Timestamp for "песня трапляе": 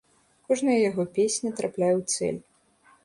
1.17-1.93